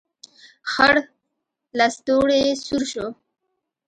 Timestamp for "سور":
2.65-2.81